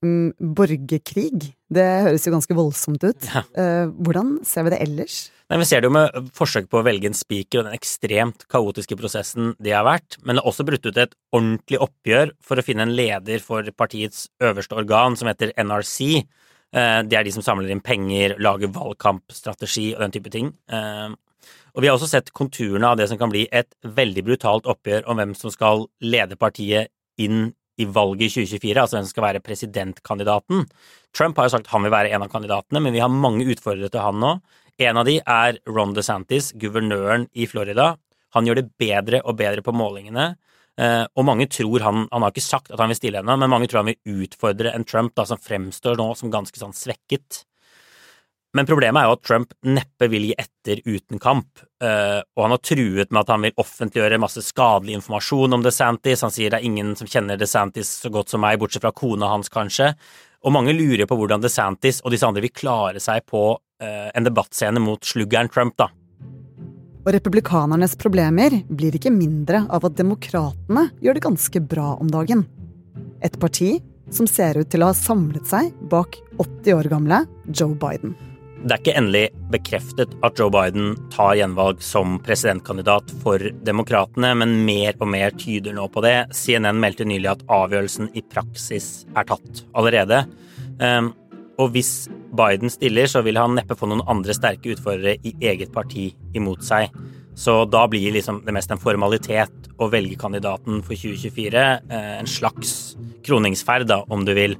Mm, 0.00 0.32
borgerkrig, 0.56 1.50
det 1.68 1.84
høres 2.06 2.24
jo 2.24 2.32
ganske 2.32 2.54
voldsomt 2.56 3.02
ut. 3.04 3.26
Ja. 3.28 3.42
Eh, 3.52 3.90
hvordan 4.00 4.38
ser 4.48 4.64
vi 4.64 4.72
det 4.72 4.80
ellers? 4.80 5.16
Nei, 5.50 5.58
Vi 5.58 5.66
ser 5.68 5.82
det 5.82 5.90
jo 5.90 5.92
med 5.92 6.30
forsøk 6.32 6.70
på 6.70 6.80
å 6.80 6.84
velge 6.86 7.10
en 7.10 7.16
spiker 7.16 7.60
og 7.60 7.66
den 7.68 7.76
ekstremt 7.76 8.46
kaotiske 8.48 8.96
prosessen 8.96 9.54
det 9.60 9.74
har 9.76 9.84
vært, 9.84 10.16
men 10.24 10.36
det 10.36 10.44
har 10.44 10.50
også 10.52 10.64
brutt 10.64 10.86
ut 10.86 10.96
et 10.96 11.12
ordentlig 11.36 11.80
oppgjør 11.84 12.32
for 12.40 12.56
å 12.56 12.64
finne 12.64 12.86
en 12.86 12.94
leder 12.96 13.42
for 13.44 13.66
partiets 13.76 14.28
øverste 14.40 14.78
organ, 14.78 15.16
som 15.20 15.28
heter 15.28 15.52
NRC. 15.58 16.24
Eh, 16.72 17.02
Det 17.02 17.18
er 17.18 17.24
de 17.24 17.32
som 17.32 17.42
samler 17.42 17.68
inn 17.70 17.82
penger, 17.84 18.38
lager 18.38 18.68
valgkampstrategi 18.72 19.94
og 19.94 20.00
den 20.00 20.12
type 20.12 20.30
ting. 20.30 20.54
Eh, 20.68 21.10
Og 21.74 21.82
vi 21.82 21.86
har 21.88 21.96
også 21.96 22.08
sett 22.08 22.32
konturene 22.32 22.84
av 22.84 22.96
det 22.96 23.08
som 23.08 23.18
kan 23.18 23.30
bli 23.30 23.46
et 23.52 23.68
veldig 23.84 24.24
brutalt 24.24 24.64
oppgjør 24.66 25.06
om 25.06 25.16
hvem 25.16 25.36
som 25.36 25.50
skal 25.50 25.86
lede 26.02 26.36
partiet 26.36 26.88
inn 27.16 27.54
i 27.80 27.86
valget 27.88 28.28
i 28.28 28.44
2024, 28.44 28.82
altså 28.82 28.98
hvem 28.98 29.06
som 29.06 29.14
skal 29.14 29.26
være 29.26 29.42
presidentkandidaten. 29.44 30.66
Trump 31.16 31.40
har 31.40 31.48
jo 31.48 31.54
sagt 31.56 31.72
han 31.72 31.86
vil 31.86 31.94
være 31.94 32.12
en 32.14 32.26
av 32.26 32.32
kandidatene, 32.32 32.82
men 32.84 32.94
vi 32.94 33.02
har 33.02 33.12
mange 33.12 33.48
utfordrere 33.50 33.90
til 33.92 34.04
han 34.04 34.20
nå. 34.22 34.36
En 34.80 35.00
av 35.00 35.08
de 35.08 35.18
er 35.20 35.58
Ron 35.68 35.92
DeSantis, 35.96 36.52
guvernøren 36.60 37.26
i 37.36 37.48
Florida. 37.50 37.94
Han 38.36 38.46
gjør 38.46 38.60
det 38.60 38.70
bedre 38.80 39.20
og 39.24 39.36
bedre 39.40 39.64
på 39.64 39.74
målingene. 39.76 40.32
Eh, 40.80 41.04
og 41.18 41.26
mange 41.26 41.48
tror 41.50 41.82
han 41.84 42.06
Han 42.12 42.22
har 42.22 42.30
ikke 42.30 42.46
sagt 42.46 42.70
at 42.70 42.78
han 42.80 42.88
vil 42.88 42.96
stille 42.96 43.20
ennå, 43.20 43.36
men 43.36 43.50
mange 43.50 43.68
tror 43.68 43.82
han 43.82 43.90
vil 43.90 44.22
utfordre 44.24 44.72
en 44.72 44.84
Trump 44.84 45.14
da, 45.14 45.26
som 45.26 45.38
fremstår 45.38 45.98
nå 45.98 46.14
som 46.16 46.30
ganske 46.32 46.56
sånn 46.56 46.76
svekket. 46.76 47.44
Men 48.56 48.66
problemet 48.66 48.98
er 48.98 49.06
jo 49.06 49.14
at 49.14 49.22
Trump 49.22 49.52
neppe 49.62 50.08
vil 50.10 50.24
gi 50.26 50.32
etter 50.34 50.80
uten 50.82 51.20
kamp, 51.22 51.60
eh, 51.84 52.18
og 52.18 52.42
han 52.42 52.54
har 52.56 52.62
truet 52.66 53.12
med 53.12 53.20
at 53.20 53.30
han 53.30 53.44
vil 53.46 53.62
offentliggjøre 53.62 54.18
masse 54.18 54.42
skadelig 54.42 54.96
informasjon 54.98 55.54
om 55.54 55.62
DeSantis. 55.62 56.24
Han 56.26 56.34
sier 56.34 56.50
det 56.50 56.58
er 56.58 56.66
ingen 56.66 56.96
som 56.98 57.06
kjenner 57.10 57.38
DeSantis 57.38 57.92
så 58.02 58.10
godt 58.10 58.32
som 58.32 58.42
meg, 58.42 58.58
bortsett 58.58 58.82
fra 58.82 58.90
kona 58.96 59.28
hans, 59.30 59.52
kanskje. 59.54 59.92
Og 60.42 60.54
mange 60.56 60.74
lurer 60.74 61.06
på 61.06 61.18
hvordan 61.20 61.44
DeSantis 61.44 62.00
og 62.02 62.10
disse 62.14 62.26
andre 62.26 62.42
vil 62.42 62.54
klare 62.56 63.02
seg 63.02 63.22
på 63.30 63.44
eh, 63.54 64.08
en 64.10 64.26
debattscene 64.26 64.82
mot 64.82 65.04
sluggeren 65.06 65.50
Trump, 65.52 65.76
da. 65.78 65.86
Og 67.00 67.14
republikanernes 67.14 67.94
problemer 68.00 68.58
blir 68.68 68.98
ikke 68.98 69.12
mindre 69.14 69.62
av 69.72 69.86
at 69.86 69.94
demokratene 69.96 70.88
gjør 71.00 71.16
det 71.16 71.22
ganske 71.28 71.62
bra 71.70 71.94
om 72.02 72.10
dagen. 72.10 72.42
Et 73.22 73.38
parti 73.40 73.76
som 74.10 74.26
ser 74.26 74.58
ut 74.58 74.68
til 74.72 74.82
å 74.82 74.90
ha 74.90 74.96
samlet 74.96 75.46
seg 75.48 75.70
bak 75.92 76.18
80 76.42 76.76
år 76.76 76.90
gamle 76.90 77.22
Joe 77.46 77.78
Biden. 77.78 78.18
Det 78.60 78.74
er 78.74 78.80
ikke 78.82 78.92
endelig 78.98 79.22
bekreftet 79.48 80.10
at 80.26 80.36
Joe 80.36 80.52
Biden 80.52 80.92
tar 81.14 81.32
gjenvalg 81.38 81.78
som 81.80 82.18
presidentkandidat 82.20 83.08
for 83.22 83.40
demokratene, 83.64 84.34
men 84.36 84.58
mer 84.66 84.98
og 85.00 85.08
mer 85.14 85.32
tyder 85.40 85.72
nå 85.76 85.86
på 85.88 86.02
det. 86.04 86.28
CNN 86.36 86.76
meldte 86.82 87.06
nylig 87.08 87.30
at 87.32 87.44
avgjørelsen 87.48 88.10
i 88.12 88.22
praksis 88.28 89.06
er 89.16 89.24
tatt 89.30 89.62
allerede. 89.72 90.26
Um, 90.76 91.14
og 91.56 91.72
hvis 91.72 92.10
Biden 92.36 92.72
stiller, 92.72 93.08
så 93.08 93.24
vil 93.24 93.40
han 93.40 93.56
neppe 93.56 93.78
få 93.80 93.88
noen 93.88 94.04
andre 94.12 94.36
sterke 94.36 94.74
utfordrere 94.74 95.16
i 95.24 95.32
eget 95.40 95.72
parti 95.72 96.10
imot 96.36 96.60
seg. 96.64 96.92
Så 97.40 97.62
da 97.64 97.86
blir 97.88 98.12
liksom 98.12 98.42
det 98.44 98.52
mest 98.52 98.72
en 98.74 98.82
formalitet 98.82 99.70
å 99.80 99.88
velge 99.88 100.20
kandidaten 100.20 100.82
for 100.84 101.00
2024. 101.00 101.64
Eh, 101.88 102.12
en 102.20 102.28
slags 102.28 102.98
kroningsferd, 103.24 103.88
da, 103.88 104.02
om 104.12 104.28
du 104.28 104.34
vil 104.36 104.58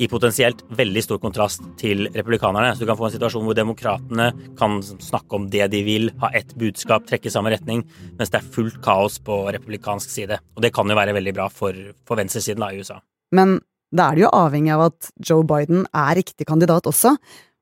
i 0.00 0.08
potensielt 0.08 0.62
veldig 0.76 1.02
stor 1.04 1.20
kontrast 1.20 1.64
til 1.80 2.06
republikanerne. 2.14 2.72
Så 2.74 2.82
du 2.82 2.88
kan 2.88 2.98
få 2.98 3.08
en 3.08 3.14
situasjon 3.14 3.44
hvor 3.44 3.56
demokratene 3.56 4.30
kan 4.58 4.78
snakke 4.82 5.36
om 5.36 5.48
det 5.52 5.68
de 5.74 5.82
vil, 5.84 6.08
ha 6.22 6.32
ett 6.36 6.54
budskap, 6.60 7.04
trekke 7.08 7.28
i 7.28 7.34
samme 7.34 7.52
retning, 7.52 7.84
mens 8.16 8.32
det 8.32 8.40
er 8.40 8.52
fullt 8.56 8.80
kaos 8.84 9.20
på 9.24 9.42
republikansk 9.52 10.12
side. 10.12 10.40
Og 10.56 10.64
det 10.64 10.72
kan 10.76 10.88
jo 10.88 10.96
være 10.96 11.16
veldig 11.16 11.36
bra 11.36 11.50
for, 11.52 11.76
for 12.08 12.20
venstresiden 12.20 12.64
da, 12.64 12.72
i 12.72 12.80
USA. 12.80 13.00
Men 13.36 13.58
da 13.92 14.08
er 14.08 14.16
det 14.16 14.24
jo 14.24 14.34
avhengig 14.40 14.72
av 14.74 14.88
at 14.88 15.12
Joe 15.26 15.44
Biden 15.46 15.84
er 15.92 16.16
riktig 16.18 16.48
kandidat 16.48 16.88
også. 16.88 17.16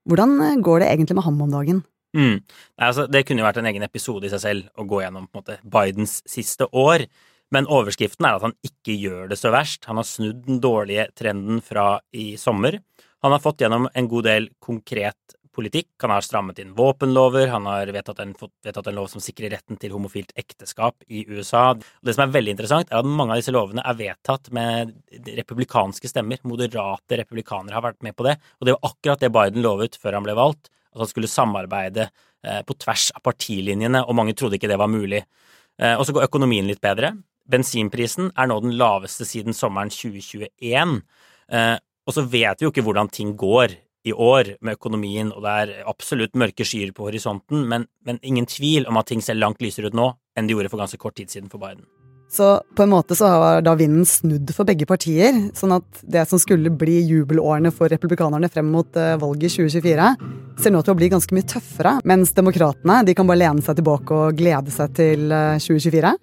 Hvordan 0.08 0.62
går 0.64 0.84
det 0.84 0.92
egentlig 0.92 1.18
med 1.18 1.26
ham 1.26 1.40
om 1.44 1.52
dagen? 1.52 1.82
Mm. 2.16 2.38
Altså, 2.80 3.06
det 3.10 3.24
kunne 3.26 3.42
jo 3.42 3.48
vært 3.48 3.58
en 3.60 3.68
egen 3.68 3.84
episode 3.84 4.28
i 4.28 4.32
seg 4.32 4.40
selv 4.40 4.80
å 4.80 4.86
gå 4.88 5.02
gjennom 5.02 5.26
måte, 5.34 5.58
Bidens 5.64 6.20
siste 6.28 6.68
år. 6.72 7.04
Men 7.54 7.68
overskriften 7.72 8.26
er 8.28 8.36
at 8.36 8.44
han 8.44 8.56
ikke 8.66 8.96
gjør 8.98 9.30
det 9.30 9.38
så 9.40 9.52
verst. 9.54 9.86
Han 9.88 10.00
har 10.00 10.06
snudd 10.08 10.44
den 10.46 10.60
dårlige 10.64 11.08
trenden 11.16 11.62
fra 11.64 11.96
i 12.12 12.34
sommer. 12.40 12.80
Han 13.24 13.34
har 13.34 13.42
fått 13.42 13.64
gjennom 13.64 13.88
en 13.94 14.08
god 14.10 14.28
del 14.28 14.50
konkret 14.62 15.38
politikk. 15.58 15.88
Han 16.04 16.12
har 16.14 16.22
strammet 16.22 16.60
inn 16.62 16.74
våpenlover, 16.78 17.48
han 17.50 17.66
har 17.66 17.90
vedtatt 17.94 18.20
en, 18.22 18.34
vedtatt 18.64 18.90
en 18.90 18.98
lov 18.98 19.08
som 19.10 19.22
sikrer 19.22 19.50
retten 19.56 19.78
til 19.80 19.94
homofilt 19.94 20.30
ekteskap 20.38 21.02
i 21.08 21.24
USA. 21.26 21.72
Og 21.74 22.06
det 22.06 22.14
som 22.14 22.26
er 22.26 22.34
veldig 22.36 22.54
interessant, 22.54 22.92
er 22.92 23.00
at 23.00 23.08
mange 23.08 23.34
av 23.34 23.42
disse 23.42 23.54
lovene 23.54 23.82
er 23.82 23.98
vedtatt 23.98 24.52
med 24.54 24.94
republikanske 25.40 26.10
stemmer. 26.10 26.42
Moderate 26.46 27.18
republikanere 27.22 27.78
har 27.78 27.86
vært 27.88 28.04
med 28.06 28.14
på 28.18 28.28
det. 28.28 28.36
Og 28.60 28.68
det 28.68 28.76
var 28.76 28.92
akkurat 28.92 29.24
det 29.24 29.32
Biden 29.34 29.64
lovet 29.64 29.98
før 29.98 30.20
han 30.20 30.28
ble 30.28 30.36
valgt, 30.38 30.70
at 30.94 31.02
han 31.02 31.10
skulle 31.10 31.30
samarbeide 31.30 32.06
eh, 32.06 32.62
på 32.68 32.78
tvers 32.78 33.10
av 33.16 33.24
partilinjene, 33.26 34.04
og 34.04 34.18
mange 34.20 34.36
trodde 34.38 34.60
ikke 34.60 34.70
det 34.70 34.78
var 34.80 34.92
mulig. 34.92 35.24
Eh, 35.78 35.96
og 35.96 36.06
så 36.06 36.14
går 36.14 36.28
økonomien 36.28 36.70
litt 36.70 36.82
bedre. 36.84 37.16
Bensinprisen 37.48 38.32
er 38.36 38.48
nå 38.50 38.60
den 38.64 38.76
laveste 38.78 39.26
siden 39.28 39.56
sommeren 39.56 39.92
2021. 39.92 40.98
Eh, 41.52 41.76
og 42.08 42.16
så 42.16 42.24
vet 42.24 42.60
vi 42.60 42.66
jo 42.66 42.72
ikke 42.72 42.84
hvordan 42.86 43.12
ting 43.12 43.34
går 43.38 43.76
i 44.08 44.14
år 44.14 44.54
med 44.64 44.78
økonomien, 44.78 45.30
og 45.34 45.44
det 45.44 45.54
er 45.62 45.86
absolutt 45.90 46.36
mørke 46.38 46.64
skyer 46.64 46.94
på 46.96 47.08
horisonten, 47.08 47.66
men, 47.68 47.88
men 48.06 48.20
ingen 48.22 48.46
tvil 48.48 48.86
om 48.88 49.00
at 49.00 49.10
ting 49.10 49.24
ser 49.24 49.36
langt 49.36 49.62
lysere 49.64 49.90
ut 49.90 49.96
nå 49.96 50.12
enn 50.38 50.48
de 50.48 50.54
gjorde 50.54 50.70
for 50.72 50.80
ganske 50.80 51.00
kort 51.00 51.18
tid 51.18 51.32
siden 51.32 51.50
for 51.52 51.60
Biden. 51.60 51.84
Så 52.28 52.58
på 52.76 52.84
en 52.84 52.92
måte 52.92 53.16
så 53.16 53.28
har 53.32 53.62
da 53.64 53.72
vinden 53.76 54.04
snudd 54.04 54.50
for 54.52 54.68
begge 54.68 54.84
partier, 54.88 55.32
sånn 55.56 55.72
at 55.78 56.02
det 56.04 56.26
som 56.28 56.40
skulle 56.40 56.70
bli 56.76 56.98
jubelårene 57.08 57.72
for 57.72 57.88
republikanerne 57.88 58.50
frem 58.52 58.68
mot 58.68 58.96
eh, 59.00 59.16
valget 59.20 59.48
i 59.48 59.64
2024, 59.64 60.08
ser 60.60 60.74
nå 60.74 60.82
til 60.84 60.92
å 60.92 60.98
bli 60.98 61.08
ganske 61.12 61.36
mye 61.36 61.48
tøffere, 61.48 61.96
mens 62.08 62.34
demokratene 62.36 63.00
de 63.08 63.16
kan 63.16 63.28
bare 63.28 63.40
lene 63.46 63.64
seg 63.64 63.80
tilbake 63.80 64.22
og 64.22 64.40
glede 64.40 64.74
seg 64.74 64.92
til 65.00 65.24
2024? 65.32 66.14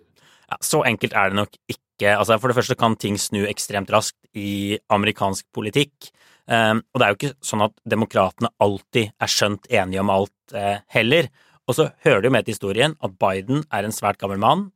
Ja, 0.52 0.60
så 0.64 0.84
enkelt 0.88 1.16
er 1.18 1.32
det 1.32 1.40
nok 1.40 1.58
ikke. 1.72 2.12
Altså, 2.12 2.38
for 2.42 2.52
det 2.52 2.58
første 2.58 2.78
kan 2.80 2.98
ting 3.00 3.18
snu 3.22 3.46
ekstremt 3.48 3.92
raskt 3.94 4.20
i 4.36 4.78
amerikansk 4.94 5.48
politikk. 5.56 6.12
Um, 6.46 6.84
og 6.94 7.02
det 7.02 7.06
er 7.06 7.12
jo 7.12 7.18
ikke 7.18 7.46
sånn 7.46 7.66
at 7.66 7.74
demokratene 7.90 8.52
alltid 8.62 9.16
er 9.18 9.32
skjønt 9.32 9.66
enige 9.72 10.04
om 10.04 10.12
alt 10.14 10.56
uh, 10.56 10.78
heller. 10.94 11.30
Og 11.66 11.78
så 11.78 11.90
hører 12.06 12.22
det 12.22 12.30
jo 12.30 12.36
med 12.36 12.46
til 12.46 12.54
historien 12.54 12.94
at 13.02 13.16
Biden 13.22 13.64
er 13.74 13.88
en 13.88 13.96
svært 13.96 14.20
gammel 14.22 14.38
mann, 14.42 14.68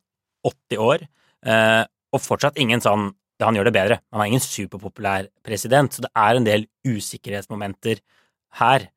80 0.48 0.82
år, 0.82 1.04
uh, 1.46 1.84
og 2.16 2.24
fortsatt 2.24 2.58
ingen 2.62 2.82
sånn 2.82 3.12
Han 3.40 3.56
gjør 3.56 3.70
det 3.70 3.72
bedre. 3.72 3.96
Han 4.12 4.20
er 4.20 4.28
ingen 4.28 4.42
superpopulær 4.44 5.30
president, 5.48 5.94
så 5.96 6.02
det 6.04 6.10
er 6.12 6.36
en 6.36 6.44
del 6.44 6.66
usikkerhetsmomenter 6.84 8.02
her. 8.60 8.90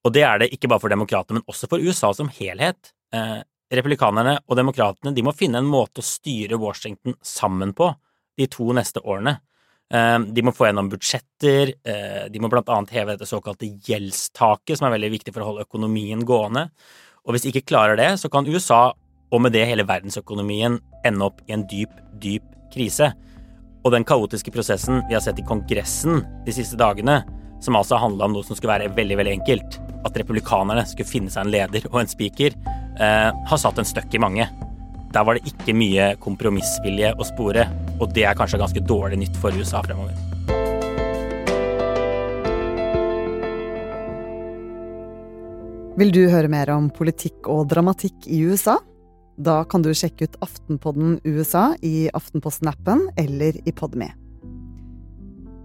Og 0.00 0.14
det 0.16 0.22
er 0.24 0.38
det 0.40 0.48
ikke 0.54 0.70
bare 0.72 0.80
for 0.80 0.88
demokratene, 0.88 1.42
men 1.42 1.44
også 1.44 1.68
for 1.68 1.82
USA 1.82 2.08
som 2.16 2.30
helhet. 2.32 2.94
Uh, 3.12 3.44
republikanerne 3.72 4.36
og 4.46 4.58
demokratene 4.58 5.14
de 5.16 5.24
må 5.24 5.32
finne 5.36 5.60
en 5.62 5.68
måte 5.68 6.02
å 6.02 6.06
styre 6.06 6.60
Washington 6.60 7.16
sammen 7.24 7.72
på 7.76 7.88
de 8.38 8.48
to 8.52 8.68
neste 8.76 9.00
årene. 9.00 9.38
De 9.92 10.44
må 10.44 10.54
få 10.56 10.70
gjennom 10.70 10.88
budsjetter, 10.88 11.74
de 12.32 12.40
må 12.40 12.48
blant 12.52 12.70
annet 12.72 12.94
heve 12.96 13.12
dette 13.12 13.28
såkalte 13.28 13.68
gjeldstaket, 13.84 14.78
som 14.78 14.86
er 14.88 14.94
veldig 14.94 15.10
viktig 15.12 15.34
for 15.34 15.44
å 15.44 15.50
holde 15.50 15.66
økonomien 15.66 16.22
gående. 16.24 16.68
Og 17.26 17.34
hvis 17.34 17.44
de 17.44 17.52
ikke 17.52 17.68
klarer 17.74 18.00
det, 18.00 18.08
så 18.22 18.30
kan 18.32 18.48
USA, 18.48 18.94
og 19.32 19.44
med 19.44 19.52
det 19.52 19.66
hele 19.68 19.84
verdensøkonomien, 19.88 20.78
ende 21.04 21.28
opp 21.28 21.44
i 21.44 21.52
en 21.56 21.66
dyp, 21.68 21.92
dyp 22.24 22.48
krise. 22.72 23.10
Og 23.84 23.92
den 23.92 24.06
kaotiske 24.08 24.52
prosessen 24.54 25.04
vi 25.10 25.16
har 25.18 25.24
sett 25.24 25.40
i 25.42 25.44
Kongressen 25.44 26.22
de 26.46 26.56
siste 26.56 26.80
dagene, 26.80 27.20
som 27.62 27.76
altså 27.76 28.00
handla 28.00 28.30
om 28.30 28.38
noe 28.38 28.48
som 28.48 28.56
skulle 28.56 28.72
være 28.72 28.94
veldig, 28.96 29.20
veldig 29.20 29.36
enkelt, 29.42 29.76
at 30.04 30.18
republikanerne 30.18 30.84
skulle 30.88 31.08
finne 31.08 31.32
seg 31.32 31.46
en 31.46 31.52
leder 31.54 31.86
og 31.92 32.02
en 32.02 32.10
spiker, 32.10 32.56
eh, 32.98 33.30
har 33.30 33.60
satt 33.60 33.78
en 33.78 33.88
støkk 33.88 34.18
i 34.18 34.22
mange. 34.22 34.48
Der 35.12 35.24
var 35.24 35.36
det 35.36 35.48
ikke 35.48 35.76
mye 35.76 36.12
kompromissvilje 36.22 37.12
å 37.16 37.26
spore, 37.28 37.66
og 38.00 38.14
det 38.16 38.24
er 38.24 38.38
kanskje 38.38 38.60
ganske 38.62 38.84
dårlig 38.84 39.18
nytt 39.20 39.36
for 39.42 39.52
USA 39.52 39.82
fremover. 39.84 40.16
Vil 46.00 46.08
du 46.08 46.22
høre 46.32 46.48
mer 46.48 46.70
om 46.72 46.88
politikk 46.88 47.50
og 47.52 47.66
dramatikk 47.68 48.24
i 48.32 48.40
USA? 48.48 48.78
Da 49.36 49.60
kan 49.68 49.84
du 49.84 49.90
sjekke 49.92 50.24
ut 50.24 50.40
Aftenpodden 50.44 51.18
USA 51.28 51.74
i 51.84 52.08
Aftenposten-appen 52.16 53.10
eller 53.20 53.60
i 53.68 53.76
Podme. 53.76 54.08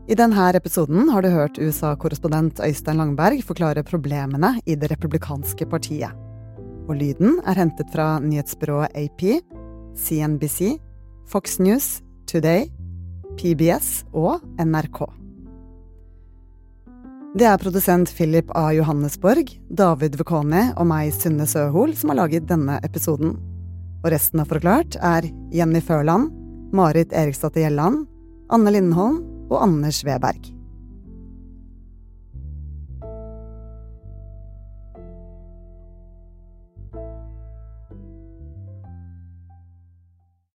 I 0.08 0.16
denne 0.16 0.54
episoden 0.56 1.10
har 1.12 1.20
du 1.22 1.28
hørt 1.28 1.58
USA-korrespondent 1.60 2.62
Øystein 2.64 2.96
Langberg 2.96 3.42
forklare 3.44 3.84
problemene 3.84 4.54
i 4.64 4.78
det 4.80 4.88
republikanske 4.94 5.68
partiet. 5.68 6.16
Og 6.88 6.96
lyden 6.96 7.42
er 7.44 7.60
hentet 7.60 7.92
fra 7.92 8.14
nyhetsbyrået 8.24 8.96
AP, 8.96 9.44
CNBC, 10.00 10.78
Fox 11.28 11.60
News, 11.60 11.90
Today, 12.24 12.70
PBS 13.36 14.06
og 14.16 14.40
NRK. 14.64 15.04
Det 17.36 17.52
er 17.52 17.60
produsent 17.60 18.16
Philip 18.16 18.48
A. 18.56 18.70
Johannesborg, 18.80 19.52
David 19.68 20.16
Vekoni 20.16 20.70
og 20.78 20.88
meg, 20.88 21.12
Synne 21.20 21.44
Søhol, 21.44 21.92
som 22.00 22.16
har 22.16 22.24
laget 22.24 22.48
denne 22.48 22.80
episoden. 22.80 23.36
Og 24.06 24.14
resten 24.16 24.40
av 24.40 24.48
Forklart 24.48 24.96
er 25.04 25.28
Jenny 25.52 25.84
Førland, 25.84 26.32
Marit 26.72 27.12
Eriksdatter 27.12 27.68
Gjelland, 27.68 28.06
Anne 28.48 28.72
Lindholm 28.72 29.26
og 29.50 29.64
Anders 29.64 30.06
Weberg. 30.06 30.57